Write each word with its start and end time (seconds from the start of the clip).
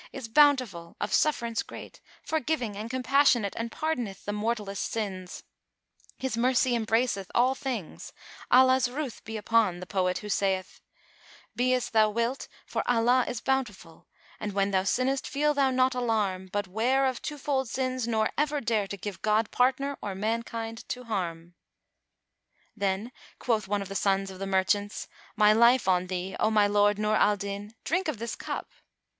is 0.11 0.27
bountiful, 0.27 0.97
of 0.99 1.13
sufferance 1.13 1.61
great, 1.61 2.01
forgiving 2.23 2.75
and 2.75 2.89
compassionate 2.89 3.53
and 3.55 3.71
pardoneth 3.71 4.25
the 4.25 4.33
mortalest 4.33 4.83
sins: 4.91 5.43
His 6.17 6.35
mercy 6.35 6.73
embraceth 6.73 7.29
all 7.35 7.53
things, 7.53 8.11
Allah's 8.49 8.89
ruth 8.89 9.23
be 9.23 9.37
upon 9.37 9.79
the 9.79 9.85
poet 9.85 10.17
who 10.17 10.27
saith, 10.27 10.81
'Be 11.55 11.75
as 11.75 11.91
thou 11.91 12.09
wilt, 12.09 12.47
for 12.65 12.81
Allah 12.89 13.25
is 13.27 13.41
bountiful 13.41 14.07
* 14.23 14.39
And 14.39 14.53
when 14.53 14.71
thou 14.71 14.81
sinnest 14.85 15.27
feel 15.27 15.53
thou 15.53 15.69
naught 15.69 15.93
alarm: 15.93 16.49
But 16.51 16.67
'ware 16.67 17.05
of 17.05 17.21
twofold 17.21 17.69
sins 17.69 18.07
nor 18.07 18.31
ever 18.39 18.59
dare 18.59 18.87
* 18.87 18.87
To 18.87 18.97
give 18.97 19.21
God 19.21 19.51
partner 19.51 19.99
or 20.01 20.15
mankind 20.15 20.83
to 20.89 21.03
harm.'" 21.03 21.53
Then 22.75 23.11
quoth 23.37 23.67
one 23.67 23.83
of 23.83 23.87
the 23.87 23.93
sons 23.93 24.31
of 24.31 24.39
the 24.39 24.47
merchants, 24.47 25.07
"My 25.35 25.53
life 25.53 25.87
on 25.87 26.07
thee, 26.07 26.35
O 26.39 26.49
my 26.49 26.65
lord 26.65 26.97
Nur 26.97 27.17
al 27.17 27.37
Din, 27.37 27.75
drink 27.83 28.07
of 28.07 28.17
this 28.17 28.35
cup!" 28.35 28.71